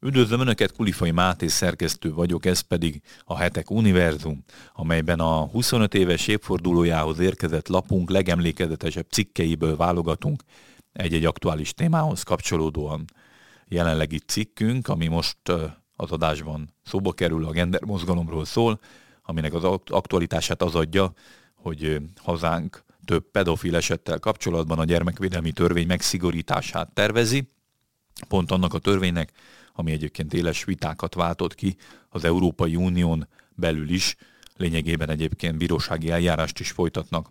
Üdvözlöm 0.00 0.40
Önöket, 0.40 0.72
Kulifai 0.72 1.10
Máté 1.10 1.46
szerkesztő 1.46 2.12
vagyok, 2.12 2.46
ez 2.46 2.60
pedig 2.60 3.02
a 3.24 3.36
Hetek 3.36 3.70
Univerzum, 3.70 4.44
amelyben 4.72 5.20
a 5.20 5.44
25 5.44 5.94
éves 5.94 6.26
évfordulójához 6.26 7.18
érkezett 7.18 7.68
lapunk 7.68 8.10
legemlékezetesebb 8.10 9.06
cikkeiből 9.10 9.76
válogatunk 9.76 10.42
egy-egy 10.92 11.24
aktuális 11.24 11.74
témához 11.74 12.22
kapcsolódóan. 12.22 13.04
Jelenlegi 13.68 14.18
cikkünk, 14.18 14.88
ami 14.88 15.06
most 15.06 15.48
az 15.96 16.10
adásban 16.10 16.74
szóba 16.84 17.12
kerül, 17.12 17.44
a 17.44 17.50
gender 17.50 17.82
mozgalomról 17.84 18.44
szól, 18.44 18.80
aminek 19.22 19.54
az 19.54 19.64
aktualitását 19.86 20.62
az 20.62 20.74
adja, 20.74 21.12
hogy 21.54 22.00
hazánk 22.16 22.84
több 23.04 23.30
pedofil 23.30 23.76
esettel 23.76 24.18
kapcsolatban 24.18 24.78
a 24.78 24.84
gyermekvédelmi 24.84 25.52
törvény 25.52 25.86
megszigorítását 25.86 26.94
tervezi, 26.94 27.48
pont 28.28 28.50
annak 28.50 28.74
a 28.74 28.78
törvénynek, 28.78 29.32
ami 29.78 29.92
egyébként 29.92 30.34
éles 30.34 30.64
vitákat 30.64 31.14
váltott 31.14 31.54
ki 31.54 31.76
az 32.08 32.24
Európai 32.24 32.76
Unión 32.76 33.28
belül 33.54 33.90
is, 33.90 34.16
lényegében 34.56 35.10
egyébként 35.10 35.56
bírósági 35.56 36.10
eljárást 36.10 36.60
is 36.60 36.70
folytatnak 36.70 37.30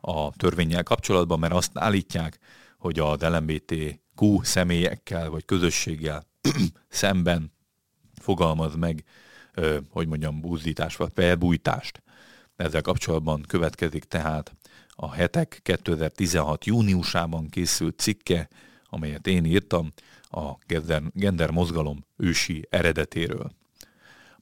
a 0.00 0.30
törvényel 0.36 0.82
kapcsolatban, 0.82 1.38
mert 1.38 1.52
azt 1.52 1.70
állítják, 1.74 2.38
hogy 2.78 2.98
az 2.98 3.20
LMBTQ 3.20 4.42
személyekkel 4.42 5.30
vagy 5.30 5.44
közösséggel 5.44 6.26
szemben 6.88 7.52
fogalmaz 8.20 8.74
meg, 8.74 9.04
hogy 9.88 10.06
mondjam, 10.06 10.40
búzdítást 10.40 10.96
vagy 10.96 11.10
felbújtást. 11.14 12.02
Ezzel 12.56 12.82
kapcsolatban 12.82 13.42
következik 13.48 14.04
tehát 14.04 14.54
a 14.88 15.12
hetek 15.12 15.60
2016. 15.62 16.64
júniusában 16.64 17.48
készült 17.48 17.98
cikke, 17.98 18.48
amelyet 18.88 19.26
én 19.26 19.44
írtam, 19.44 19.92
a 20.32 20.58
gender, 21.12 21.50
mozgalom 21.50 22.06
ősi 22.16 22.66
eredetéről. 22.70 23.50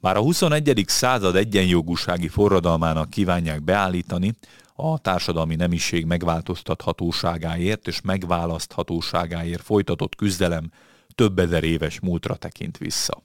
Már 0.00 0.16
a 0.16 0.20
21. 0.20 0.84
század 0.86 1.36
egyenjogúsági 1.36 2.28
forradalmának 2.28 3.10
kívánják 3.10 3.62
beállítani 3.62 4.34
a 4.74 4.98
társadalmi 4.98 5.54
nemiség 5.54 6.04
megváltoztathatóságáért 6.04 7.86
és 7.86 8.00
megválaszthatóságáért 8.00 9.62
folytatott 9.62 10.14
küzdelem 10.14 10.70
több 11.14 11.38
ezer 11.38 11.64
éves 11.64 12.00
múltra 12.00 12.34
tekint 12.34 12.78
vissza. 12.78 13.22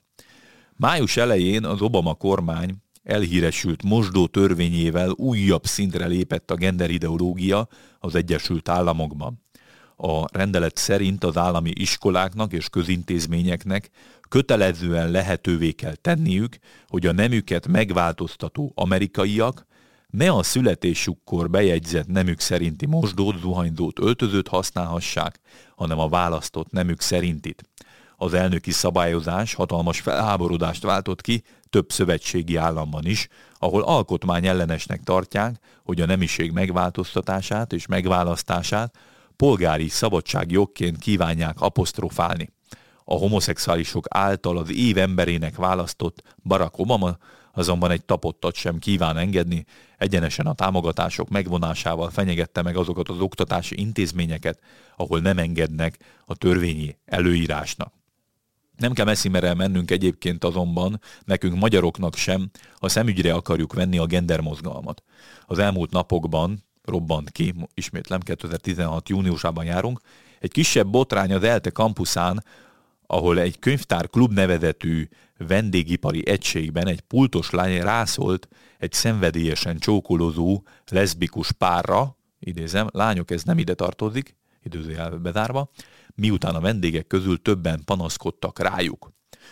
Május 0.75 1.17
elején 1.17 1.65
az 1.65 1.81
Obama 1.81 2.13
kormány 2.13 2.75
elhíresült 3.03 3.83
mosdó 3.83 4.27
törvényével 4.27 5.09
újabb 5.09 5.65
szintre 5.65 6.05
lépett 6.05 6.51
a 6.51 6.55
genderideológia 6.55 7.67
az 7.99 8.15
Egyesült 8.15 8.69
Államokban 8.69 9.44
a 9.97 10.25
rendelet 10.37 10.77
szerint 10.77 11.23
az 11.23 11.37
állami 11.37 11.71
iskoláknak 11.73 12.53
és 12.53 12.69
közintézményeknek 12.69 13.89
kötelezően 14.29 15.11
lehetővé 15.11 15.71
kell 15.71 15.95
tenniük, 15.95 16.57
hogy 16.87 17.05
a 17.05 17.11
nemüket 17.11 17.67
megváltoztató 17.67 18.71
amerikaiak 18.75 19.65
ne 20.09 20.31
a 20.31 20.43
születésükkor 20.43 21.49
bejegyzett 21.49 22.07
nemük 22.07 22.39
szerinti 22.39 22.85
mosdót, 22.85 23.39
zuhanyzót, 23.39 23.99
öltözőt 23.99 24.47
használhassák, 24.47 25.39
hanem 25.75 25.99
a 25.99 26.09
választott 26.09 26.71
nemük 26.71 27.01
szerintit. 27.01 27.69
Az 28.17 28.33
elnöki 28.33 28.71
szabályozás 28.71 29.53
hatalmas 29.53 29.99
felháborodást 29.99 30.83
váltott 30.83 31.21
ki 31.21 31.43
több 31.69 31.91
szövetségi 31.91 32.55
államban 32.55 33.05
is, 33.05 33.27
ahol 33.59 33.81
alkotmány 33.81 34.47
ellenesnek 34.47 35.03
tartják, 35.03 35.59
hogy 35.83 36.01
a 36.01 36.05
nemiség 36.05 36.51
megváltoztatását 36.51 37.73
és 37.73 37.85
megválasztását 37.85 38.97
polgári 39.35 39.87
szabadságjogként 39.87 40.97
kívánják 40.97 41.61
apostrofálni. 41.61 42.49
A 43.03 43.13
homoszexuálisok 43.13 44.05
által 44.09 44.57
az 44.57 44.71
év 44.71 44.97
emberének 44.97 45.55
választott 45.55 46.35
Barack 46.43 46.77
Obama 46.77 47.17
azonban 47.53 47.91
egy 47.91 48.05
tapottat 48.05 48.55
sem 48.55 48.79
kíván 48.79 49.17
engedni, 49.17 49.65
egyenesen 49.97 50.45
a 50.45 50.53
támogatások 50.53 51.29
megvonásával 51.29 52.09
fenyegette 52.09 52.61
meg 52.61 52.77
azokat 52.77 53.09
az 53.09 53.19
oktatási 53.19 53.79
intézményeket, 53.79 54.59
ahol 54.95 55.19
nem 55.19 55.37
engednek 55.37 55.97
a 56.25 56.35
törvényi 56.35 56.97
előírásnak. 57.05 57.93
Nem 58.77 58.93
kell 58.93 59.05
messzimere 59.05 59.53
mennünk 59.53 59.91
egyébként 59.91 60.43
azonban, 60.43 61.01
nekünk 61.25 61.59
magyaroknak 61.59 62.15
sem, 62.15 62.49
ha 62.79 62.89
szemügyre 62.89 63.33
akarjuk 63.33 63.73
venni 63.73 63.97
a 63.97 64.05
gendermozgalmat. 64.05 65.03
Az 65.45 65.59
elmúlt 65.59 65.91
napokban 65.91 66.63
robbant 66.85 67.31
ki, 67.31 67.53
ismétlem, 67.73 68.19
2016 68.19 69.09
júniusában 69.09 69.65
járunk, 69.65 69.99
egy 70.39 70.51
kisebb 70.51 70.87
botrány 70.87 71.33
az 71.33 71.43
ELTE 71.43 71.69
kampuszán, 71.69 72.43
ahol 73.07 73.39
egy 73.39 73.59
könyvtár 73.59 74.09
klub 74.09 74.33
nevezetű 74.33 75.07
vendégipari 75.37 76.27
egységben 76.27 76.87
egy 76.87 77.01
pultos 77.01 77.49
lány 77.49 77.81
rászólt 77.81 78.47
egy 78.77 78.91
szenvedélyesen 78.91 79.77
csókolozó 79.77 80.63
leszbikus 80.91 81.51
párra, 81.51 82.17
idézem, 82.39 82.87
lányok 82.91 83.31
ez 83.31 83.43
nem 83.43 83.57
ide 83.57 83.73
tartozik, 83.73 84.35
időzőjelbe 84.63 85.17
bezárva, 85.17 85.71
miután 86.15 86.55
a 86.55 86.59
vendégek 86.59 87.07
közül 87.07 87.41
többen 87.41 87.81
panaszkodtak 87.85 88.59
rájuk. 88.59 89.11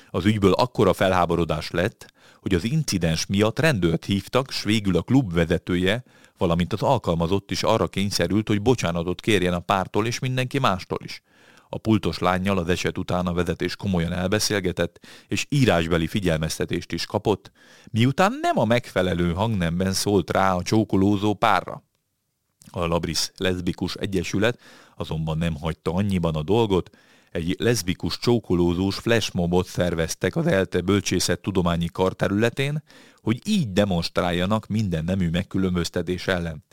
Az 0.09 0.25
ügyből 0.25 0.51
akkora 0.51 0.93
felháborodás 0.93 1.71
lett, 1.71 2.12
hogy 2.43 2.53
az 2.53 2.63
incidens 2.63 3.25
miatt 3.25 3.59
rendőrt 3.59 4.05
hívtak, 4.05 4.51
s 4.51 4.63
végül 4.63 4.97
a 4.97 5.01
klub 5.01 5.33
vezetője 5.33 6.03
valamint 6.37 6.73
az 6.73 6.81
alkalmazott 6.81 7.51
is 7.51 7.63
arra 7.63 7.87
kényszerült, 7.87 8.47
hogy 8.47 8.61
bocsánatot 8.61 9.21
kérjen 9.21 9.53
a 9.53 9.59
pártól 9.59 10.07
és 10.07 10.19
mindenki 10.19 10.59
mástól 10.59 10.99
is. 11.03 11.21
A 11.69 11.77
pultos 11.77 12.19
lányjal 12.19 12.57
az 12.57 12.69
eset 12.69 12.97
után 12.97 13.27
a 13.27 13.33
vezetés 13.33 13.75
komolyan 13.75 14.13
elbeszélgetett, 14.13 14.99
és 15.27 15.45
írásbeli 15.49 16.07
figyelmeztetést 16.07 16.91
is 16.91 17.05
kapott, 17.05 17.51
miután 17.91 18.39
nem 18.41 18.59
a 18.59 18.65
megfelelő 18.65 19.33
hangnemben 19.33 19.93
szólt 19.93 20.31
rá 20.31 20.53
a 20.53 20.63
csókolózó 20.63 21.33
párra. 21.33 21.83
A 22.71 22.85
Labris 22.85 23.31
Leszbikus 23.37 23.95
Egyesület 23.95 24.59
azonban 24.95 25.37
nem 25.37 25.55
hagyta 25.55 25.93
annyiban 25.93 26.35
a 26.35 26.43
dolgot, 26.43 26.89
egy 27.33 27.55
leszbikus 27.59 28.17
csókolózós 28.17 28.95
flashmobot 28.95 29.65
szerveztek 29.65 30.35
az 30.35 30.47
ELTE 30.47 30.81
bölcsészet 30.81 31.39
tudományi 31.39 31.87
kar 31.87 32.13
területén, 32.13 32.83
hogy 33.21 33.41
így 33.45 33.71
demonstráljanak 33.71 34.67
minden 34.67 35.03
nemű 35.03 35.29
megkülönböztetés 35.29 36.27
ellen. 36.27 36.63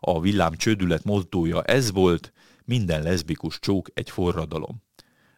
A 0.00 0.20
villám 0.20 0.54
csődület 0.54 1.04
mozdója 1.04 1.62
ez 1.62 1.92
volt, 1.92 2.32
minden 2.64 3.02
leszbikus 3.02 3.58
csók 3.58 3.88
egy 3.94 4.10
forradalom. 4.10 4.82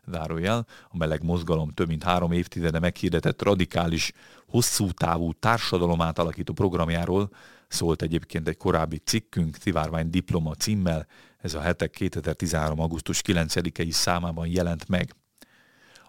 Zárójel, 0.06 0.66
a 0.88 0.96
meleg 0.96 1.22
mozgalom 1.22 1.70
több 1.70 1.88
mint 1.88 2.02
három 2.02 2.32
évtizede 2.32 2.78
meghirdetett 2.78 3.42
radikális, 3.42 4.12
hosszú 4.46 4.90
távú 4.90 5.32
társadalom 5.32 6.00
átalakító 6.00 6.52
programjáról 6.52 7.30
szólt 7.68 8.02
egyébként 8.02 8.48
egy 8.48 8.56
korábbi 8.56 8.96
cikkünk, 8.96 9.56
Szivárvány 9.60 10.10
Diploma 10.10 10.54
címmel, 10.54 11.06
ez 11.40 11.54
a 11.54 11.60
hetek 11.60 11.90
2013. 11.90 12.80
augusztus 12.80 13.22
9-i 13.26 13.90
számában 13.90 14.46
jelent 14.46 14.88
meg. 14.88 15.14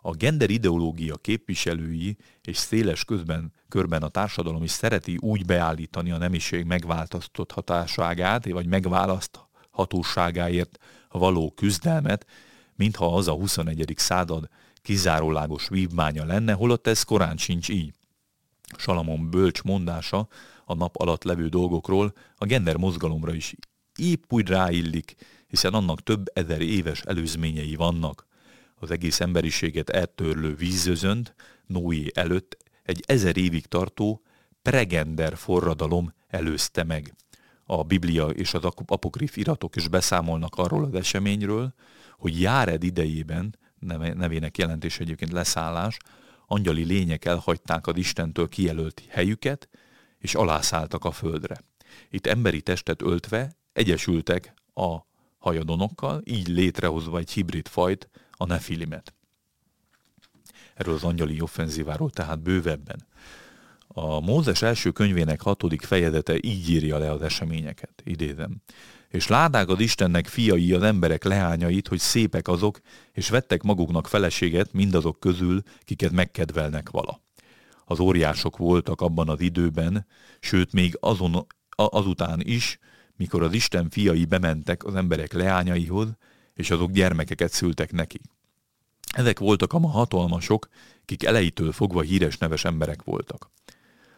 A 0.02 0.12
gender 0.12 0.50
ideológia 0.50 1.16
képviselői 1.16 2.18
és 2.42 2.58
széles 2.58 3.06
közben 3.06 3.53
körben 3.68 4.03
a 4.03 4.08
társadalom 4.08 4.64
is 4.64 4.72
szereti 4.72 5.18
úgy 5.19 5.46
beállítani 5.46 6.12
a 6.12 6.18
nemiség 6.18 6.66
megváltoztott 6.66 7.52
hatáságát, 7.52 8.50
vagy 8.50 8.66
megválaszthatóságáért 8.66 10.78
való 11.09 11.53
küzdelmet, 11.56 12.25
mintha 12.75 13.16
az 13.16 13.28
a 13.28 13.34
21. 13.34 13.94
század 13.96 14.50
kizárólagos 14.81 15.68
vívmánya 15.68 16.25
lenne, 16.25 16.53
holott 16.53 16.88
ez 16.88 17.03
korán 17.03 17.38
sincs 17.38 17.69
így. 17.69 17.94
Salamon 18.78 19.30
bölcs 19.30 19.62
mondása 19.62 20.28
a 20.66 20.74
nap 20.74 20.96
alatt 20.96 21.24
levő 21.24 21.48
dolgokról 21.48 22.13
a 22.36 22.46
gender 22.46 22.75
mozgalomra 22.75 23.34
is 23.34 23.56
épp 24.01 24.34
úgy 24.34 24.47
ráillik, 24.47 25.16
hiszen 25.47 25.73
annak 25.73 26.03
több 26.03 26.25
ezer 26.34 26.62
éves 26.62 27.01
előzményei 27.01 27.75
vannak. 27.75 28.28
Az 28.75 28.91
egész 28.91 29.19
emberiséget 29.19 29.89
eltörlő 29.89 30.56
vízözönt 30.56 31.35
Noé 31.66 32.07
előtt 32.13 32.57
egy 32.83 33.03
ezer 33.06 33.38
évig 33.38 33.65
tartó 33.65 34.21
pregender 34.62 35.38
forradalom 35.38 36.13
előzte 36.27 36.83
meg. 36.83 37.15
A 37.65 37.83
Biblia 37.83 38.27
és 38.27 38.53
az 38.53 38.63
apokrif 38.86 39.38
iratok 39.38 39.75
is 39.75 39.88
beszámolnak 39.88 40.56
arról 40.56 40.83
az 40.83 40.94
eseményről, 40.94 41.74
hogy 42.18 42.42
Járed 42.42 42.83
idejében, 42.83 43.57
nevének 43.80 44.57
jelentés 44.57 45.00
egyébként 45.00 45.31
leszállás, 45.31 45.97
angyali 46.47 46.83
lények 46.83 47.25
elhagyták 47.25 47.88
az 47.88 47.97
Istentől 47.97 48.50
kijelölt 48.50 49.04
helyüket, 49.09 49.69
és 50.18 50.36
alászálltak 50.36 51.06
a 51.06 51.12
földre. 51.12 51.62
Itt 52.09 52.27
emberi 52.27 52.62
testet 52.62 53.01
öltve 53.01 53.59
egyesültek 53.73 54.53
a 54.73 54.97
hajadonokkal, 55.38 56.21
így 56.23 56.47
létrehozva 56.47 57.18
egy 57.18 57.31
hibrid 57.31 57.68
fajt, 57.68 58.09
a 58.31 58.45
nefilimet. 58.45 59.13
Erről 60.73 60.94
az 60.94 61.03
angyali 61.03 61.41
offenzíváról 61.41 62.09
tehát 62.09 62.41
bővebben. 62.41 63.07
A 63.88 64.19
Mózes 64.19 64.62
első 64.62 64.91
könyvének 64.91 65.41
hatodik 65.41 65.81
fejezete 65.81 66.35
így 66.41 66.69
írja 66.69 66.97
le 66.97 67.12
az 67.12 67.21
eseményeket, 67.21 68.01
idézem. 68.06 68.62
És 69.09 69.27
látták 69.27 69.69
az 69.69 69.79
Istennek 69.79 70.27
fiai 70.27 70.73
az 70.73 70.81
emberek 70.81 71.23
leányait, 71.23 71.88
hogy 71.88 72.00
szépek 72.00 72.47
azok, 72.47 72.79
és 73.12 73.29
vettek 73.29 73.62
maguknak 73.62 74.07
feleséget 74.07 74.73
mindazok 74.73 75.19
közül, 75.19 75.62
kiket 75.83 76.12
megkedvelnek 76.12 76.89
vala. 76.89 77.21
Az 77.85 78.00
óriások 78.00 78.57
voltak 78.57 79.01
abban 79.01 79.29
az 79.29 79.39
időben, 79.39 80.07
sőt 80.39 80.73
még 80.73 80.97
azon, 81.00 81.47
azután 81.75 82.39
is, 82.44 82.79
mikor 83.21 83.44
az 83.44 83.53
Isten 83.53 83.89
fiai 83.89 84.25
bementek 84.25 84.83
az 84.83 84.95
emberek 84.95 85.33
leányaihoz, 85.33 86.07
és 86.53 86.71
azok 86.71 86.91
gyermekeket 86.91 87.51
szültek 87.51 87.91
neki. 87.91 88.21
Ezek 89.13 89.39
voltak 89.39 89.73
a 89.73 89.79
ma 89.79 89.88
hatalmasok, 89.88 90.68
kik 91.06 91.23
elejétől 91.23 91.71
fogva 91.71 92.01
híres 92.01 92.38
neves 92.38 92.65
emberek 92.65 93.03
voltak. 93.03 93.50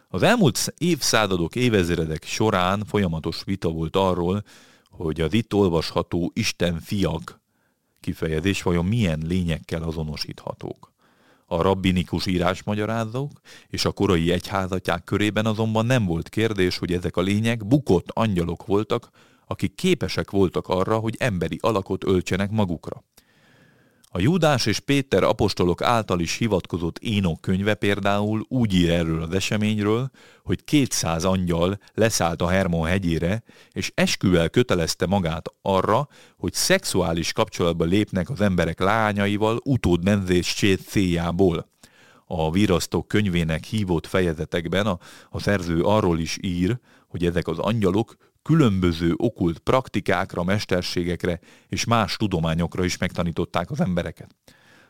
Az 0.08 0.22
elmúlt 0.22 0.74
évszázadok, 0.78 1.54
évezredek 1.54 2.24
során 2.24 2.84
folyamatos 2.84 3.42
vita 3.44 3.68
volt 3.68 3.96
arról, 3.96 4.44
hogy 4.90 5.20
az 5.20 5.32
itt 5.32 5.54
olvasható 5.54 6.30
Isten 6.34 6.80
fiak 6.80 7.40
kifejezés 8.00 8.62
vajon 8.62 8.84
milyen 8.84 9.22
lényekkel 9.26 9.82
azonosíthatók. 9.82 10.92
A 11.54 11.62
rabbinikus 11.62 12.26
írásmagyarázók 12.26 13.30
és 13.68 13.84
a 13.84 13.92
korai 13.92 14.32
egyházatják 14.32 15.04
körében 15.04 15.46
azonban 15.46 15.86
nem 15.86 16.04
volt 16.04 16.28
kérdés, 16.28 16.78
hogy 16.78 16.92
ezek 16.92 17.16
a 17.16 17.20
lények 17.20 17.66
bukott 17.66 18.10
angyalok 18.10 18.66
voltak, 18.66 19.08
akik 19.46 19.74
képesek 19.74 20.30
voltak 20.30 20.68
arra, 20.68 20.98
hogy 20.98 21.16
emberi 21.18 21.58
alakot 21.60 22.04
öltsenek 22.04 22.50
magukra. 22.50 23.04
A 24.16 24.20
Júdás 24.20 24.66
és 24.66 24.80
Péter 24.80 25.22
apostolok 25.22 25.82
által 25.82 26.20
is 26.20 26.36
hivatkozott 26.36 26.98
Énok 26.98 27.40
könyve 27.40 27.74
például 27.74 28.44
úgy 28.48 28.74
ír 28.74 28.90
erről 28.90 29.22
az 29.22 29.34
eseményről, 29.34 30.10
hogy 30.42 30.64
200 30.64 31.24
angyal 31.24 31.78
leszállt 31.94 32.42
a 32.42 32.48
Hermon 32.48 32.86
hegyére, 32.86 33.42
és 33.72 33.92
esküvel 33.94 34.48
kötelezte 34.48 35.06
magát 35.06 35.46
arra, 35.62 36.08
hogy 36.36 36.52
szexuális 36.52 37.32
kapcsolatba 37.32 37.84
lépnek 37.84 38.30
az 38.30 38.40
emberek 38.40 38.80
lányaival 38.80 39.60
utódnemzés 39.64 40.64
céljából. 40.86 41.68
A 42.26 42.50
virasztók 42.50 43.08
könyvének 43.08 43.64
hívott 43.64 44.06
fejezetekben 44.06 44.86
a, 44.86 44.98
a 45.30 45.40
szerző 45.40 45.82
arról 45.82 46.18
is 46.18 46.38
ír, 46.40 46.78
hogy 47.14 47.24
ezek 47.24 47.48
az 47.48 47.58
angyalok 47.58 48.16
különböző 48.42 49.14
okult 49.16 49.58
praktikákra, 49.58 50.42
mesterségekre 50.42 51.40
és 51.68 51.84
más 51.84 52.16
tudományokra 52.16 52.84
is 52.84 52.96
megtanították 52.98 53.70
az 53.70 53.80
embereket. 53.80 54.34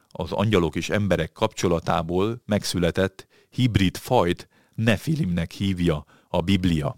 Az 0.09 0.32
angyalok 0.32 0.76
és 0.76 0.91
emberek 0.91 1.32
kapcsolatából 1.32 2.43
megszületett 2.47 3.26
hibrid 3.50 3.97
fajt 3.97 4.49
Nefilimnek 4.75 5.50
hívja 5.50 6.05
a 6.29 6.41
Biblia. 6.41 6.97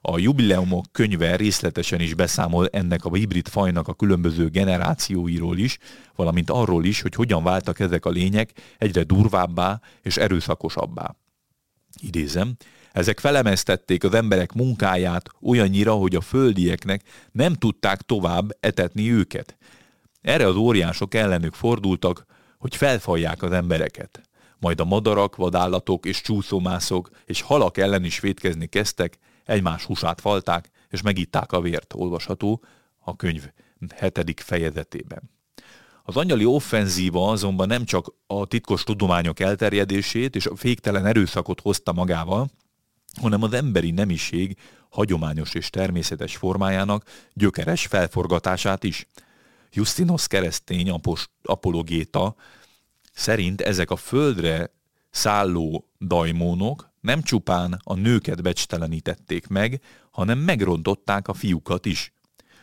A 0.00 0.18
jubileumok 0.18 0.84
könyve 0.92 1.36
részletesen 1.36 2.00
is 2.00 2.14
beszámol 2.14 2.68
ennek 2.68 3.04
a 3.04 3.14
hibrid 3.14 3.48
fajnak 3.48 3.88
a 3.88 3.94
különböző 3.94 4.48
generációiról 4.48 5.58
is, 5.58 5.78
valamint 6.14 6.50
arról 6.50 6.84
is, 6.84 7.00
hogy 7.00 7.14
hogyan 7.14 7.42
váltak 7.42 7.80
ezek 7.80 8.04
a 8.04 8.10
lények 8.10 8.52
egyre 8.78 9.02
durvábbá 9.02 9.80
és 10.02 10.16
erőszakosabbá. 10.16 11.14
Idézem, 12.00 12.56
ezek 12.96 13.20
felemeztették 13.20 14.04
az 14.04 14.14
emberek 14.14 14.52
munkáját 14.52 15.28
olyannyira, 15.42 15.92
hogy 15.92 16.14
a 16.14 16.20
földieknek 16.20 17.02
nem 17.32 17.54
tudták 17.54 18.02
tovább 18.02 18.56
etetni 18.60 19.12
őket. 19.12 19.56
Erre 20.20 20.46
az 20.46 20.54
óriások 20.54 21.14
ellenük 21.14 21.54
fordultak, 21.54 22.24
hogy 22.58 22.76
felfalják 22.76 23.42
az 23.42 23.52
embereket. 23.52 24.20
Majd 24.58 24.80
a 24.80 24.84
madarak, 24.84 25.36
vadállatok 25.36 26.06
és 26.06 26.20
csúszómászok 26.20 27.10
és 27.24 27.40
halak 27.40 27.78
ellen 27.78 28.04
is 28.04 28.20
vétkezni 28.20 28.66
kezdtek, 28.66 29.18
egymás 29.44 29.84
húsát 29.84 30.20
falták, 30.20 30.70
és 30.90 31.02
megitták 31.02 31.52
a 31.52 31.60
vért, 31.60 31.94
olvasható 31.96 32.64
a 32.98 33.16
könyv 33.16 33.48
hetedik 33.94 34.40
fejezetében. 34.40 35.30
Az 36.02 36.16
angyali 36.16 36.44
offenzíva 36.44 37.30
azonban 37.30 37.66
nem 37.66 37.84
csak 37.84 38.14
a 38.26 38.46
titkos 38.46 38.84
tudományok 38.84 39.40
elterjedését 39.40 40.36
és 40.36 40.46
a 40.46 40.56
féktelen 40.56 41.06
erőszakot 41.06 41.60
hozta 41.60 41.92
magával, 41.92 42.50
hanem 43.20 43.42
az 43.42 43.52
emberi 43.52 43.90
nemiség 43.90 44.56
hagyományos 44.88 45.54
és 45.54 45.70
természetes 45.70 46.36
formájának 46.36 47.04
gyökeres 47.32 47.86
felforgatását 47.86 48.84
is. 48.84 49.06
Justinos 49.72 50.26
keresztény 50.26 50.90
apost, 50.90 51.30
apologéta 51.42 52.34
szerint 53.12 53.60
ezek 53.60 53.90
a 53.90 53.96
földre 53.96 54.70
szálló 55.10 55.88
dajmónok 56.00 56.90
nem 57.00 57.22
csupán 57.22 57.80
a 57.84 57.94
nőket 57.94 58.42
becstelenítették 58.42 59.46
meg, 59.46 59.80
hanem 60.10 60.38
megrontották 60.38 61.28
a 61.28 61.34
fiúkat 61.34 61.86
is. 61.86 62.12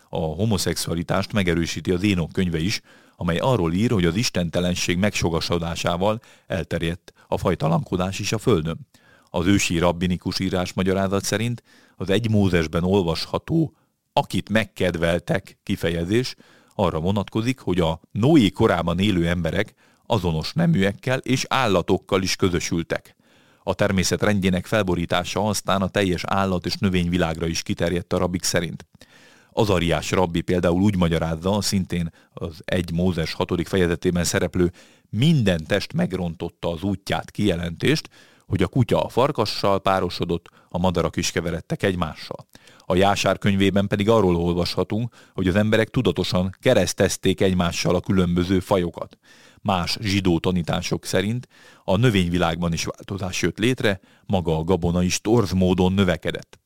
A 0.09 0.17
homoszexualitást 0.17 1.33
megerősíti 1.33 1.91
az 1.91 2.03
Énok 2.03 2.31
könyve 2.31 2.59
is, 2.59 2.81
amely 3.15 3.37
arról 3.37 3.73
ír, 3.73 3.91
hogy 3.91 4.05
az 4.05 4.15
istentelenség 4.15 4.97
megsogasodásával 4.97 6.21
elterjedt 6.47 7.13
a 7.27 7.37
fajtalankodás 7.37 8.19
is 8.19 8.31
a 8.31 8.37
földön. 8.37 8.79
Az 9.35 9.45
ősi 9.45 9.77
rabbinikus 9.77 10.39
írás 10.39 10.73
magyarázat 10.73 11.23
szerint 11.23 11.63
az 11.95 12.09
egy 12.09 12.29
Mózesben 12.29 12.83
olvasható 12.83 13.75
akit 14.13 14.49
megkedveltek 14.49 15.59
kifejezés 15.63 16.35
arra 16.75 16.99
vonatkozik, 16.99 17.59
hogy 17.59 17.79
a 17.79 17.99
Noé 18.11 18.49
korában 18.49 18.99
élő 18.99 19.27
emberek 19.27 19.73
azonos 20.05 20.53
neműekkel 20.53 21.17
és 21.17 21.45
állatokkal 21.49 22.21
is 22.21 22.35
közösültek. 22.35 23.15
A 23.63 23.73
természet 23.73 24.21
rendjének 24.21 24.65
felborítása 24.65 25.47
aztán 25.47 25.81
a 25.81 25.89
teljes 25.89 26.23
állat 26.25 26.65
és 26.65 26.75
növényvilágra 26.75 27.47
is 27.47 27.61
kiterjedt 27.61 28.13
a 28.13 28.17
rabbik 28.17 28.43
szerint. 28.43 28.85
Azariás 29.51 30.11
rabbi 30.11 30.41
például 30.41 30.81
úgy 30.81 30.97
magyarázza, 30.97 31.61
szintén 31.61 32.13
az 32.33 32.61
egy 32.65 32.91
Mózes 32.91 33.33
hatodik 33.33 33.67
fejezetében 33.67 34.23
szereplő 34.23 34.71
minden 35.09 35.65
test 35.65 35.93
megrontotta 35.93 36.71
az 36.71 36.83
útját 36.83 37.31
kijelentést, 37.31 38.09
hogy 38.53 38.63
a 38.63 38.67
kutya 38.67 39.03
a 39.03 39.09
farkassal 39.09 39.79
párosodott, 39.79 40.49
a 40.69 40.77
madarak 40.77 41.15
is 41.15 41.31
keveredtek 41.31 41.83
egymással. 41.83 42.47
A 42.85 42.95
Jásár 42.95 43.37
könyvében 43.37 43.87
pedig 43.87 44.09
arról 44.09 44.35
olvashatunk, 44.35 45.15
hogy 45.33 45.47
az 45.47 45.55
emberek 45.55 45.89
tudatosan 45.89 46.55
keresztezték 46.59 47.41
egymással 47.41 47.95
a 47.95 47.99
különböző 47.99 48.59
fajokat. 48.59 49.17
Más 49.61 49.97
zsidó 50.01 50.39
tanítások 50.39 51.05
szerint 51.05 51.47
a 51.83 51.97
növényvilágban 51.97 52.73
is 52.73 52.85
változás 52.85 53.41
jött 53.41 53.57
létre, 53.57 53.99
maga 54.25 54.57
a 54.57 54.63
gabona 54.63 55.03
is 55.03 55.21
torz 55.21 55.51
módon 55.51 55.93
növekedett. 55.93 56.59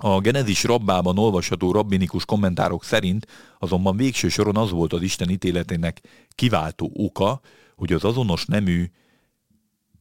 A 0.00 0.20
Genezis 0.20 0.64
rabbában 0.64 1.18
olvasható 1.18 1.72
rabbinikus 1.72 2.24
kommentárok 2.24 2.84
szerint 2.84 3.26
azonban 3.58 3.96
végső 3.96 4.28
soron 4.28 4.56
az 4.56 4.70
volt 4.70 4.92
az 4.92 5.02
Isten 5.02 5.30
ítéletének 5.30 6.00
kiváltó 6.34 6.90
oka, 6.94 7.40
hogy 7.76 7.92
az 7.92 8.04
azonos 8.04 8.44
nemű 8.44 8.90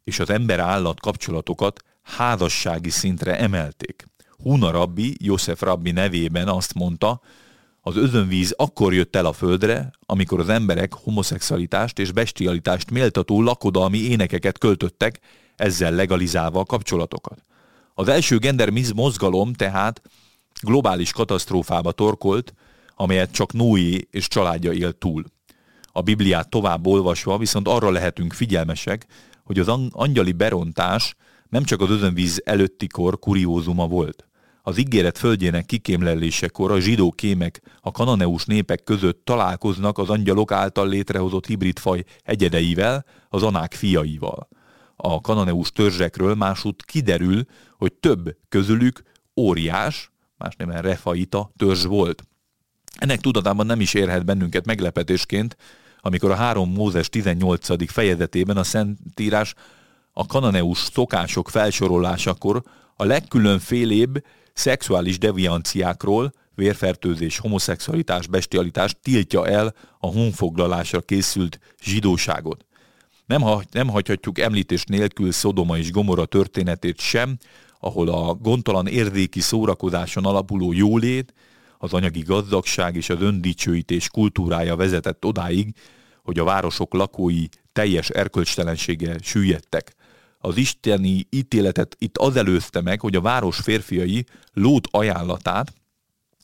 és 0.03 0.19
az 0.19 0.29
ember-állat 0.29 0.99
kapcsolatokat 0.99 1.79
házassági 2.01 2.89
szintre 2.89 3.39
emelték. 3.39 4.05
Huna 4.43 4.71
rabbi, 4.71 5.15
József 5.19 5.61
rabbi 5.61 5.91
nevében 5.91 6.47
azt 6.47 6.73
mondta, 6.73 7.21
az 7.81 7.95
özönvíz 7.95 8.53
akkor 8.57 8.93
jött 8.93 9.15
el 9.15 9.25
a 9.25 9.33
földre, 9.33 9.91
amikor 10.05 10.39
az 10.39 10.49
emberek 10.49 10.93
homoszexualitást 10.93 11.99
és 11.99 12.11
bestialitást 12.11 12.91
méltató 12.91 13.41
lakodalmi 13.41 13.97
énekeket 13.97 14.57
költöttek, 14.57 15.19
ezzel 15.55 15.91
legalizálva 15.91 16.59
a 16.59 16.65
kapcsolatokat. 16.65 17.43
Az 17.93 18.07
első 18.07 18.37
gendermiz 18.37 18.91
mozgalom 18.91 19.53
tehát 19.53 20.01
globális 20.61 21.11
katasztrófába 21.11 21.91
torkolt, 21.91 22.53
amelyet 22.95 23.31
csak 23.31 23.53
Noé 23.53 24.07
és 24.11 24.27
családja 24.27 24.71
élt 24.71 24.95
túl. 24.95 25.23
A 25.91 26.01
Bibliát 26.01 26.49
tovább 26.49 26.87
olvasva 26.87 27.37
viszont 27.37 27.67
arra 27.67 27.89
lehetünk 27.89 28.33
figyelmesek, 28.33 29.05
hogy 29.51 29.59
az 29.59 29.89
angyali 29.91 30.31
berontás 30.31 31.15
nem 31.49 31.63
csak 31.63 31.81
az 31.81 31.89
özönvíz 31.89 32.41
előtti 32.45 32.87
kor 32.87 33.19
kuriózuma 33.19 33.87
volt. 33.87 34.27
Az 34.61 34.77
ígéret 34.77 35.17
földjének 35.17 35.65
kikémlelésekor 35.65 36.71
a 36.71 36.79
zsidó 36.79 37.11
kémek 37.11 37.61
a 37.81 37.91
kananeus 37.91 38.45
népek 38.45 38.83
között 38.83 39.25
találkoznak 39.25 39.97
az 39.97 40.09
angyalok 40.09 40.51
által 40.51 40.87
létrehozott 40.87 41.45
hibridfaj 41.45 42.03
egyedeivel, 42.23 43.05
az 43.29 43.43
anák 43.43 43.73
fiaival. 43.73 44.47
A 44.95 45.21
kananeus 45.21 45.71
törzsekről 45.71 46.35
másút 46.35 46.83
kiderül, 46.83 47.43
hogy 47.77 47.93
több 47.93 48.37
közülük 48.49 49.01
óriás, 49.35 50.11
más 50.37 50.55
neven 50.55 50.81
refaita 50.81 51.51
törzs 51.57 51.85
volt. 51.85 52.23
Ennek 52.97 53.19
tudatában 53.19 53.65
nem 53.65 53.81
is 53.81 53.93
érhet 53.93 54.25
bennünket 54.25 54.65
meglepetésként, 54.65 55.55
amikor 56.01 56.31
a 56.31 56.35
három 56.35 56.71
Mózes 56.71 57.09
18. 57.09 57.91
fejezetében 57.91 58.57
a 58.57 58.63
Szentírás 58.63 59.53
a 60.13 60.25
kananeus 60.25 60.77
szokások 60.77 61.49
felsorolásakor 61.49 62.63
a 62.95 63.03
legkülönfélébb 63.03 64.23
szexuális 64.53 65.17
devianciákról, 65.17 66.33
vérfertőzés, 66.55 67.37
homoszexualitás, 67.37 68.27
bestialitás 68.27 68.95
tiltja 69.01 69.47
el 69.47 69.73
a 69.99 70.07
honfoglalásra 70.07 71.01
készült 71.01 71.59
zsidóságot. 71.83 72.65
Nem, 73.25 73.41
ha, 73.41 73.63
nem 73.71 73.89
hagyhatjuk 73.89 74.39
említés 74.39 74.83
nélkül 74.83 75.31
Szodoma 75.31 75.77
és 75.77 75.91
Gomora 75.91 76.25
történetét 76.25 76.99
sem, 76.99 77.37
ahol 77.79 78.09
a 78.09 78.33
gondtalan 78.33 78.87
érdéki 78.87 79.39
szórakozáson 79.39 80.25
alapuló 80.25 80.73
jólét, 80.73 81.33
az 81.83 81.93
anyagi 81.93 82.21
gazdagság 82.21 82.95
és 82.95 83.09
az 83.09 83.21
öndicsőítés 83.21 84.09
kultúrája 84.09 84.75
vezetett 84.75 85.25
odáig, 85.25 85.75
hogy 86.23 86.39
a 86.39 86.43
városok 86.43 86.93
lakói 86.93 87.45
teljes 87.73 88.09
erkölcstelensége 88.09 89.17
süllyedtek. 89.21 89.95
Az 90.37 90.57
isteni 90.57 91.27
ítéletet 91.29 91.95
itt 91.99 92.17
az 92.17 92.35
előzte 92.35 92.81
meg, 92.81 92.99
hogy 92.99 93.15
a 93.15 93.21
város 93.21 93.57
férfiai 93.57 94.25
Lót 94.53 94.87
ajánlatát, 94.91 95.73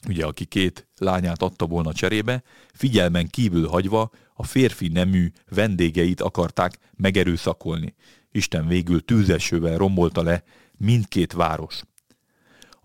ugye 0.07 0.25
aki 0.25 0.45
két 0.45 0.87
lányát 0.97 1.41
adta 1.41 1.65
volna 1.65 1.93
cserébe, 1.93 2.43
figyelmen 2.73 3.27
kívül 3.27 3.67
hagyva 3.67 4.11
a 4.33 4.43
férfi 4.43 4.87
nemű 4.87 5.31
vendégeit 5.49 6.21
akarták 6.21 6.79
megerőszakolni. 6.95 7.95
Isten 8.31 8.67
végül 8.67 9.05
tűzesővel 9.05 9.77
rombolta 9.77 10.21
le 10.21 10.43
mindkét 10.77 11.33
város. 11.33 11.81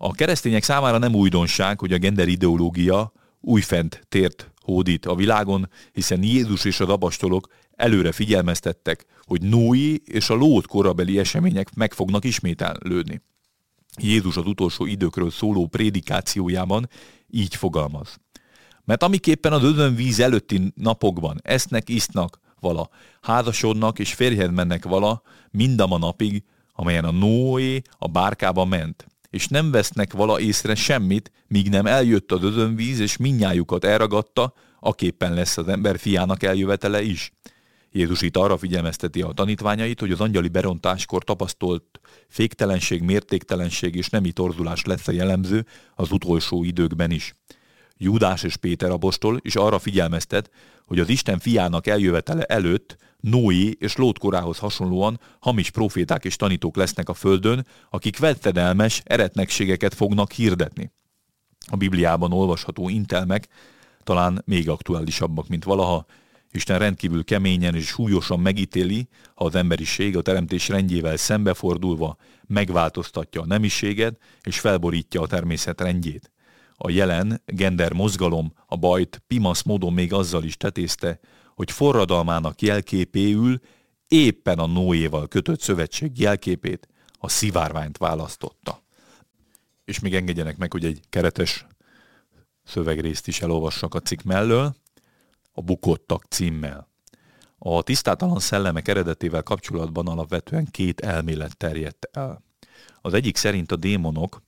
A 0.05 0.11
keresztények 0.11 0.63
számára 0.63 0.97
nem 0.97 1.15
újdonság, 1.15 1.79
hogy 1.79 1.93
a 1.93 1.97
gender 1.97 2.27
ideológia 2.27 3.11
újfent 3.41 4.05
tért 4.09 4.51
hódít 4.61 5.05
a 5.05 5.15
világon, 5.15 5.69
hiszen 5.91 6.23
Jézus 6.23 6.65
és 6.65 6.79
a 6.79 6.87
apostolok 6.87 7.47
előre 7.75 8.11
figyelmeztettek, 8.11 9.05
hogy 9.21 9.41
Noé 9.41 10.01
és 10.05 10.29
a 10.29 10.33
Lót 10.33 10.67
korabeli 10.67 11.19
események 11.19 11.73
meg 11.73 11.93
fognak 11.93 12.23
ismételődni. 12.23 13.21
Jézus 14.01 14.37
az 14.37 14.45
utolsó 14.45 14.85
időkről 14.85 15.31
szóló 15.31 15.67
prédikációjában 15.67 16.89
így 17.29 17.55
fogalmaz. 17.55 18.19
Mert 18.85 19.03
amiképpen 19.03 19.53
az 19.53 19.63
özönvíz 19.63 20.19
előtti 20.19 20.71
napokban 20.75 21.39
esznek, 21.43 21.89
isznak 21.89 22.39
vala, 22.59 22.89
házasodnak 23.21 23.99
és 23.99 24.13
férjhez 24.13 24.49
mennek 24.51 24.85
vala, 24.85 25.21
mindama 25.51 25.97
napig, 25.97 26.43
amelyen 26.73 27.05
a 27.05 27.11
Noé 27.11 27.81
a 27.97 28.07
bárkába 28.07 28.65
ment, 28.65 29.11
és 29.33 29.47
nem 29.47 29.71
vesznek 29.71 30.13
vala 30.13 30.39
észre 30.39 30.75
semmit, 30.75 31.31
míg 31.47 31.69
nem 31.69 31.85
eljött 31.85 32.31
az 32.31 32.43
özönvíz, 32.43 32.99
és 32.99 33.17
minnyájukat 33.17 33.83
elragadta, 33.83 34.53
aképpen 34.79 35.33
lesz 35.33 35.57
az 35.57 35.67
ember 35.67 35.99
fiának 35.99 36.43
eljövetele 36.43 37.01
is. 37.01 37.31
Jézus 37.91 38.21
itt 38.21 38.37
arra 38.37 38.57
figyelmezteti 38.57 39.21
a 39.21 39.31
tanítványait, 39.31 39.99
hogy 39.99 40.11
az 40.11 40.19
angyali 40.19 40.47
berontáskor 40.47 41.23
tapasztolt 41.23 41.99
féktelenség, 42.27 43.01
mértéktelenség 43.01 43.95
és 43.95 44.09
nemi 44.09 44.31
torzulás 44.31 44.83
lesz 44.83 45.07
a 45.07 45.11
jellemző 45.11 45.65
az 45.95 46.11
utolsó 46.11 46.63
időkben 46.63 47.11
is. 47.11 47.33
Júdás 47.97 48.43
és 48.43 48.55
Péter 48.55 48.89
apostol 48.89 49.39
is 49.41 49.55
arra 49.55 49.79
figyelmeztet, 49.79 50.49
hogy 50.85 50.99
az 50.99 51.09
Isten 51.09 51.39
fiának 51.39 51.87
eljövetele 51.87 52.43
előtt 52.43 52.97
Noé 53.19 53.75
és 53.79 53.95
Lót 53.95 54.19
korához 54.19 54.57
hasonlóan 54.57 55.19
hamis 55.39 55.69
proféták 55.69 56.25
és 56.25 56.35
tanítók 56.35 56.75
lesznek 56.75 57.09
a 57.09 57.13
földön, 57.13 57.67
akik 57.89 58.17
vettedelmes 58.17 59.01
eretnekségeket 59.05 59.93
fognak 59.93 60.31
hirdetni. 60.31 60.91
A 61.67 61.75
Bibliában 61.75 62.33
olvasható 62.33 62.89
intelmek 62.89 63.47
talán 64.03 64.41
még 64.45 64.69
aktuálisabbak, 64.69 65.47
mint 65.47 65.63
valaha. 65.63 66.05
Isten 66.51 66.79
rendkívül 66.79 67.23
keményen 67.23 67.75
és 67.75 67.85
súlyosan 67.85 68.39
megítéli, 68.39 69.07
ha 69.35 69.45
az 69.45 69.55
emberiség 69.55 70.17
a 70.17 70.21
teremtés 70.21 70.67
rendjével 70.67 71.17
szembefordulva 71.17 72.17
megváltoztatja 72.47 73.41
a 73.41 73.45
nemiséget 73.45 74.17
és 74.41 74.59
felborítja 74.59 75.21
a 75.21 75.27
természet 75.27 75.81
rendjét. 75.81 76.31
A 76.75 76.89
jelen 76.89 77.41
gender 77.45 77.93
mozgalom 77.93 78.53
a 78.65 78.75
bajt 78.75 79.23
pimasz 79.27 79.61
módon 79.61 79.93
még 79.93 80.13
azzal 80.13 80.43
is 80.43 80.57
tetézte, 80.57 81.19
hogy 81.55 81.71
forradalmának 81.71 82.61
jelképéül 82.61 83.59
éppen 84.07 84.59
a 84.59 84.65
Noéval 84.65 85.27
kötött 85.27 85.61
szövetség 85.61 86.19
jelképét, 86.19 86.87
a 87.19 87.29
szivárványt 87.29 87.97
választotta. 87.97 88.83
És 89.85 89.99
még 89.99 90.15
engedjenek 90.15 90.57
meg, 90.57 90.71
hogy 90.71 90.85
egy 90.85 90.99
keretes 91.09 91.65
szövegrészt 92.63 93.27
is 93.27 93.41
elolvassak 93.41 93.95
a 93.95 93.99
cikk 93.99 94.21
mellől, 94.21 94.75
a 95.51 95.61
bukottak 95.61 96.25
címmel. 96.29 96.87
A 97.57 97.81
tisztátalan 97.81 98.39
szellemek 98.39 98.87
eredetével 98.87 99.43
kapcsolatban 99.43 100.07
alapvetően 100.07 100.67
két 100.71 101.01
elmélet 101.01 101.57
terjedt 101.57 102.09
el. 102.11 102.43
Az 103.01 103.13
egyik 103.13 103.37
szerint 103.37 103.71
a 103.71 103.75
démonok 103.75 104.41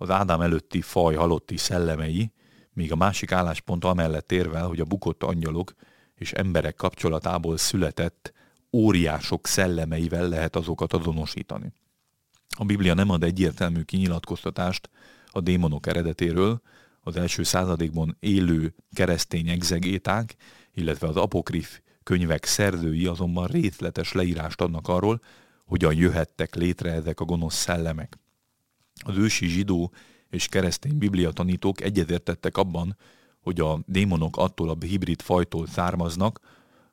az 0.00 0.10
Ádám 0.10 0.40
előtti 0.40 0.80
faj 0.80 1.14
halotti 1.14 1.56
szellemei, 1.56 2.32
míg 2.72 2.92
a 2.92 2.96
másik 2.96 3.32
álláspont 3.32 3.84
amellett 3.84 4.32
érvel, 4.32 4.66
hogy 4.66 4.80
a 4.80 4.84
bukott 4.84 5.22
angyalok 5.22 5.74
és 6.14 6.32
emberek 6.32 6.74
kapcsolatából 6.74 7.56
született 7.56 8.32
óriások 8.72 9.46
szellemeivel 9.46 10.28
lehet 10.28 10.56
azokat 10.56 10.92
azonosítani. 10.92 11.72
A 12.56 12.64
Biblia 12.64 12.94
nem 12.94 13.10
ad 13.10 13.22
egyértelmű 13.22 13.82
kinyilatkoztatást 13.82 14.90
a 15.26 15.40
démonok 15.40 15.86
eredetéről, 15.86 16.60
az 17.00 17.16
első 17.16 17.42
századékban 17.42 18.16
élő 18.20 18.74
keresztény 18.92 19.48
egzegéták, 19.48 20.36
illetve 20.74 21.06
az 21.08 21.16
apokrif 21.16 21.80
könyvek 22.02 22.44
szerzői 22.44 23.06
azonban 23.06 23.46
részletes 23.46 24.12
leírást 24.12 24.60
adnak 24.60 24.88
arról, 24.88 25.20
hogyan 25.64 25.94
jöhettek 25.94 26.54
létre 26.54 26.92
ezek 26.92 27.20
a 27.20 27.24
gonosz 27.24 27.54
szellemek. 27.54 28.19
Az 29.04 29.16
ősi 29.16 29.46
zsidó 29.46 29.92
és 30.30 30.48
keresztény 30.48 30.98
biblia 30.98 31.30
tanítók 31.30 31.80
egyetértettek 31.80 32.56
abban, 32.56 32.96
hogy 33.40 33.60
a 33.60 33.80
démonok 33.86 34.36
attól 34.36 34.68
a 34.68 34.76
hibrid 34.80 35.22
fajtól 35.22 35.66
származnak, 35.66 36.40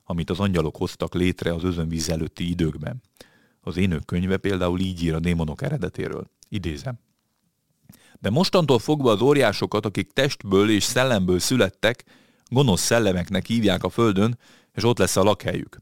amit 0.03 0.29
az 0.29 0.39
angyalok 0.39 0.75
hoztak 0.75 1.13
létre 1.13 1.53
az 1.53 1.63
özönvíz 1.63 2.09
előtti 2.09 2.49
időkben. 2.49 3.01
Az 3.61 3.77
énök 3.77 4.05
könyve 4.05 4.37
például 4.37 4.79
így 4.79 5.03
ír 5.03 5.13
a 5.13 5.19
démonok 5.19 5.61
eredetéről. 5.61 6.29
Idézem. 6.49 6.99
De 8.19 8.29
mostantól 8.29 8.79
fogva 8.79 9.11
az 9.11 9.21
óriásokat, 9.21 9.85
akik 9.85 10.11
testből 10.11 10.69
és 10.69 10.83
szellemből 10.83 11.39
születtek, 11.39 12.03
gonosz 12.49 12.81
szellemeknek 12.81 13.45
hívják 13.45 13.83
a 13.83 13.89
földön, 13.89 14.37
és 14.73 14.83
ott 14.83 14.97
lesz 14.97 15.15
a 15.15 15.23
lakhelyük. 15.23 15.81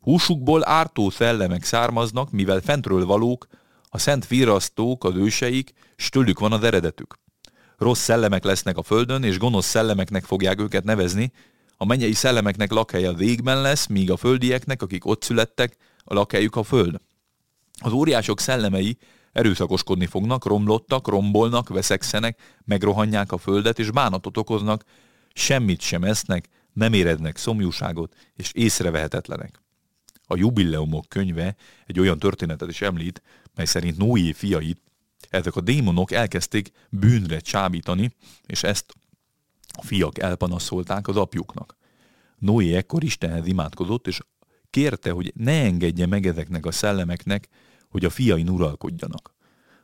Húsukból 0.00 0.68
ártó 0.68 1.10
szellemek 1.10 1.64
származnak, 1.64 2.30
mivel 2.30 2.60
fentről 2.60 3.06
valók, 3.06 3.46
a 3.94 3.98
szent 3.98 4.26
virasztók, 4.26 5.04
az 5.04 5.14
őseik, 5.14 5.72
s 5.96 6.08
tőlük 6.08 6.38
van 6.38 6.52
az 6.52 6.62
eredetük. 6.62 7.18
Rossz 7.76 8.00
szellemek 8.00 8.44
lesznek 8.44 8.76
a 8.76 8.82
földön, 8.82 9.22
és 9.22 9.38
gonosz 9.38 9.66
szellemeknek 9.66 10.24
fogják 10.24 10.60
őket 10.60 10.84
nevezni, 10.84 11.32
a 11.76 11.84
mennyei 11.84 12.12
szellemeknek 12.12 12.70
lakhelye 12.70 13.08
a 13.08 13.14
végben 13.14 13.60
lesz, 13.60 13.86
míg 13.86 14.10
a 14.10 14.16
földieknek, 14.16 14.82
akik 14.82 15.06
ott 15.06 15.22
születtek, 15.22 15.76
a 16.04 16.14
lakhelyük 16.14 16.56
a 16.56 16.62
föld. 16.62 17.00
Az 17.78 17.92
óriások 17.92 18.40
szellemei 18.40 18.98
erőszakoskodni 19.32 20.06
fognak, 20.06 20.44
romlottak, 20.44 21.08
rombolnak, 21.08 21.68
veszekszenek, 21.68 22.40
megrohanják 22.64 23.32
a 23.32 23.38
földet, 23.38 23.78
és 23.78 23.90
bánatot 23.90 24.36
okoznak, 24.36 24.84
semmit 25.32 25.80
sem 25.80 26.04
esznek, 26.04 26.48
nem 26.72 26.92
érednek 26.92 27.36
szomjúságot, 27.36 28.14
és 28.36 28.52
észrevehetetlenek. 28.52 29.62
A 30.26 30.36
jubileumok 30.36 31.08
könyve 31.08 31.56
egy 31.86 32.00
olyan 32.00 32.18
történetet 32.18 32.68
is 32.68 32.80
említ, 32.80 33.22
mely 33.54 33.66
szerint 33.66 33.96
Noé 33.96 34.32
fiait 34.32 34.80
ezek 35.30 35.56
a 35.56 35.60
démonok 35.60 36.12
elkezdték 36.12 36.70
bűnre 36.90 37.40
csábítani, 37.40 38.14
és 38.46 38.62
ezt 38.62 38.94
a 39.72 39.82
fiak 39.82 40.18
elpanaszolták 40.18 41.08
az 41.08 41.16
apjuknak. 41.16 41.76
Noé 42.38 42.74
ekkor 42.74 43.04
Istenhez 43.04 43.46
imádkozott, 43.46 44.06
és 44.06 44.20
kérte, 44.70 45.10
hogy 45.10 45.32
ne 45.36 45.62
engedje 45.62 46.06
meg 46.06 46.26
ezeknek 46.26 46.66
a 46.66 46.72
szellemeknek, 46.72 47.48
hogy 47.88 48.04
a 48.04 48.10
fiain 48.10 48.48
uralkodjanak. 48.48 49.34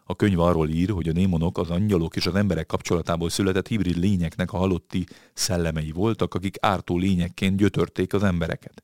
A 0.04 0.16
könyv 0.16 0.40
arról 0.40 0.68
ír, 0.68 0.90
hogy 0.90 1.08
a 1.08 1.12
démonok 1.12 1.58
az 1.58 1.70
angyalok 1.70 2.16
és 2.16 2.26
az 2.26 2.34
emberek 2.34 2.66
kapcsolatából 2.66 3.30
született 3.30 3.68
hibrid 3.68 3.96
lényeknek 3.96 4.52
a 4.52 4.56
halotti 4.56 5.06
szellemei 5.32 5.92
voltak, 5.92 6.34
akik 6.34 6.56
ártó 6.60 6.98
lényekként 6.98 7.56
gyötörték 7.56 8.12
az 8.12 8.22
embereket. 8.22 8.82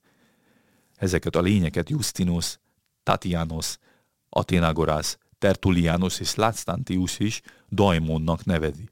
Ezeket 0.97 1.37
a 1.37 1.41
lényeket 1.41 1.91
Justinus, 1.91 2.59
Tatianos, 3.03 3.79
Athenagoras, 4.37 5.17
Tertullianus 5.39 6.21
és 6.21 6.35
Lactantius 6.35 7.19
is 7.19 7.41
daimonnak 7.71 8.45
nevezi. 8.45 8.89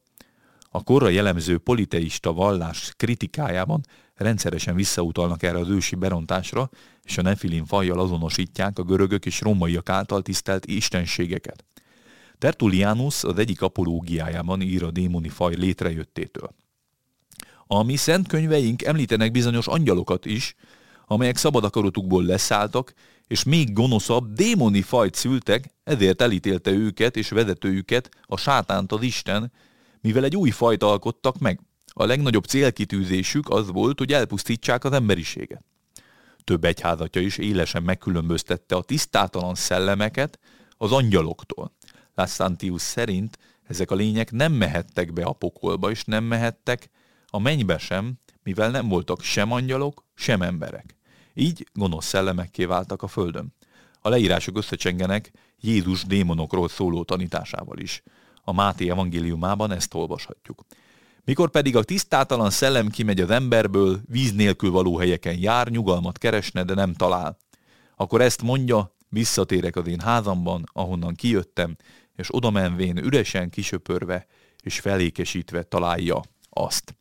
A 0.70 0.82
korra 0.82 1.08
jellemző 1.08 1.58
politeista 1.58 2.32
vallás 2.32 2.92
kritikájában 2.96 3.80
rendszeresen 4.14 4.74
visszautalnak 4.74 5.42
erre 5.42 5.58
az 5.58 5.68
ősi 5.68 5.94
berontásra, 5.94 6.70
és 7.02 7.18
a 7.18 7.22
nefilin 7.22 7.64
fajjal 7.64 8.00
azonosítják 8.00 8.78
a 8.78 8.82
görögök 8.82 9.26
és 9.26 9.40
romaiak 9.40 9.88
által 9.88 10.22
tisztelt 10.22 10.66
istenségeket. 10.66 11.64
Tertullianus 12.38 13.24
az 13.24 13.38
egyik 13.38 13.62
apológiájában 13.62 14.60
ír 14.60 14.82
a 14.84 14.90
démoni 14.90 15.28
faj 15.28 15.54
létrejöttétől. 15.54 16.54
A 17.66 17.82
mi 17.82 17.96
szent 17.96 18.28
könyveink 18.28 18.82
említenek 18.82 19.30
bizonyos 19.30 19.66
angyalokat 19.66 20.26
is, 20.26 20.54
amelyek 21.06 21.36
szabad 21.36 21.64
akaratukból 21.64 22.24
leszálltak, 22.24 22.94
és 23.32 23.42
még 23.42 23.72
gonoszabb 23.72 24.32
démoni 24.32 24.82
fajt 24.82 25.14
szültek, 25.14 25.74
ezért 25.84 26.22
elítélte 26.22 26.70
őket 26.70 27.16
és 27.16 27.28
vezetőjüket, 27.28 28.08
a 28.22 28.36
sátánt 28.36 28.92
az 28.92 29.02
Isten, 29.02 29.52
mivel 30.00 30.24
egy 30.24 30.36
új 30.36 30.50
fajt 30.50 30.82
alkottak 30.82 31.38
meg. 31.38 31.60
A 31.86 32.04
legnagyobb 32.04 32.44
célkitűzésük 32.44 33.48
az 33.48 33.70
volt, 33.70 33.98
hogy 33.98 34.12
elpusztítsák 34.12 34.84
az 34.84 34.92
emberiséget. 34.92 35.64
több 36.44 36.64
egyházatja 36.64 37.20
is 37.20 37.38
élesen 37.38 37.82
megkülönböztette 37.82 38.74
a 38.74 38.82
tisztátalan 38.82 39.54
szellemeket 39.54 40.38
az 40.76 40.92
angyaloktól. 40.92 41.72
Lassantius 42.14 42.82
szerint 42.82 43.38
ezek 43.64 43.90
a 43.90 43.94
lények 43.94 44.30
nem 44.30 44.52
mehettek 44.52 45.12
be 45.12 45.24
a 45.24 45.32
pokolba, 45.32 45.90
és 45.90 46.04
nem 46.04 46.24
mehettek 46.24 46.90
a 47.26 47.38
mennybe 47.38 47.78
sem, 47.78 48.18
mivel 48.42 48.70
nem 48.70 48.88
voltak 48.88 49.22
sem 49.22 49.52
angyalok, 49.52 50.04
sem 50.14 50.42
emberek. 50.42 50.96
Így 51.34 51.66
gonosz 51.72 52.06
szellemekké 52.06 52.64
váltak 52.64 53.02
a 53.02 53.06
földön. 53.06 53.54
A 54.00 54.08
leírások 54.08 54.56
összecsengenek 54.56 55.30
Jézus 55.60 56.04
démonokról 56.04 56.68
szóló 56.68 57.04
tanításával 57.04 57.78
is. 57.78 58.02
A 58.44 58.52
Máté 58.52 58.90
evangéliumában 58.90 59.70
ezt 59.70 59.94
olvashatjuk. 59.94 60.64
Mikor 61.24 61.50
pedig 61.50 61.76
a 61.76 61.82
tisztátalan 61.82 62.50
szellem 62.50 62.88
kimegy 62.88 63.20
az 63.20 63.30
emberből, 63.30 64.00
víz 64.08 64.32
nélkül 64.32 64.70
való 64.70 64.96
helyeken 64.98 65.38
jár, 65.38 65.68
nyugalmat 65.68 66.18
keresne, 66.18 66.64
de 66.64 66.74
nem 66.74 66.94
talál. 66.94 67.36
Akkor 67.96 68.20
ezt 68.20 68.42
mondja, 68.42 68.96
visszatérek 69.08 69.76
az 69.76 69.86
én 69.86 70.00
házamban, 70.00 70.64
ahonnan 70.72 71.14
kijöttem, 71.14 71.76
és 72.16 72.34
oda 72.34 72.50
menvén 72.50 72.96
üresen 72.96 73.50
kisöpörve 73.50 74.26
és 74.62 74.80
felékesítve 74.80 75.62
találja 75.62 76.20
azt. 76.50 76.94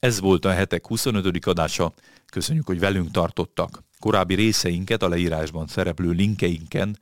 Ez 0.00 0.20
volt 0.20 0.44
a 0.44 0.50
hetek 0.50 0.86
25. 0.86 1.46
adása. 1.46 1.92
Köszönjük, 2.26 2.66
hogy 2.66 2.78
velünk 2.78 3.10
tartottak. 3.10 3.82
Korábbi 3.98 4.34
részeinket 4.34 5.02
a 5.02 5.08
leírásban 5.08 5.66
szereplő 5.66 6.10
linkeinken 6.10 6.98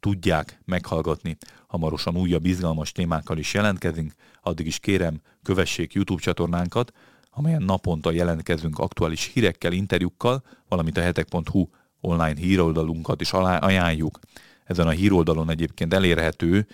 tudják 0.00 0.60
meghallgatni. 0.64 1.36
Hamarosan 1.66 2.16
újabb 2.16 2.46
izgalmas 2.46 2.92
témákkal 2.92 3.38
is 3.38 3.54
jelentkezünk, 3.54 4.12
addig 4.42 4.66
is 4.66 4.78
kérem, 4.78 5.20
kövessék 5.42 5.92
YouTube 5.92 6.22
csatornánkat, 6.22 6.92
amelyen 7.30 7.62
naponta 7.62 8.10
jelentkezünk 8.10 8.78
aktuális 8.78 9.30
hírekkel, 9.32 9.72
interjúkkal, 9.72 10.42
valamint 10.68 10.96
a 10.96 11.00
hetek.hu 11.00 11.68
online 12.00 12.40
híroldalunkat 12.40 13.20
is 13.20 13.32
ajánljuk. 13.32 14.18
Ezen 14.64 14.86
a 14.86 14.90
híroldalon 14.90 15.50
egyébként 15.50 15.94
elérhető 15.94 16.66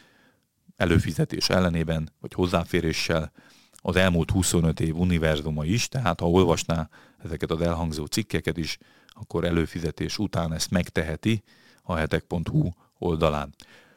előfizetés 0.77 1.49
ellenében, 1.49 2.13
vagy 2.21 2.33
hozzáféréssel 2.35 3.33
az 3.81 3.97
elmúlt 3.97 4.31
25 4.31 4.81
év 4.81 4.97
univerzuma 4.97 5.65
is, 5.65 5.89
tehát 5.89 6.21
ha 6.21 6.31
olvasná 6.31 6.89
ezeket 7.25 7.51
az 7.51 7.61
elhangzó 7.61 8.05
cikkeket 8.05 8.57
is, 8.57 8.79
akkor 9.09 9.45
előfizetés 9.45 10.19
után 10.19 10.53
ezt 10.53 10.71
megteheti 10.71 11.43
a 11.83 11.95
hetek.hu 11.95 12.71
oldalán. 12.99 13.55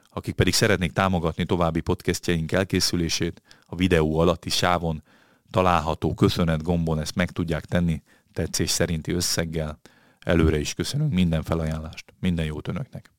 Akik 0.09 0.35
pedig 0.35 0.53
szeretnék 0.53 0.91
támogatni 0.91 1.45
további 1.45 1.79
podcastjaink 1.79 2.51
elkészülését, 2.51 3.41
a 3.65 3.75
videó 3.75 4.19
alatti 4.19 4.49
sávon 4.49 5.03
található 5.51 6.13
köszönet 6.13 6.63
gombon 6.63 6.99
ezt 6.99 7.15
meg 7.15 7.31
tudják 7.31 7.65
tenni 7.65 8.01
tetszés 8.33 8.69
szerinti 8.69 9.11
összeggel. 9.11 9.79
Előre 10.19 10.59
is 10.59 10.73
köszönünk 10.73 11.13
minden 11.13 11.43
felajánlást. 11.43 12.13
Minden 12.19 12.45
jót 12.45 12.67
önöknek! 12.67 13.12